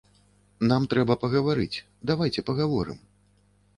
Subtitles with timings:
[0.69, 2.99] Нам трэба пагаварыць, давайце пагаворым.